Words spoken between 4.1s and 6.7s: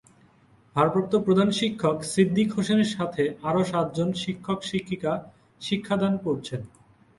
শিক্ষক শিক্ষিকা শিক্ষাদান করছেন।